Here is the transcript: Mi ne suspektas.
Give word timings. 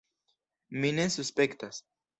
Mi 0.79 0.91
ne 1.01 1.07
suspektas. 1.19 1.85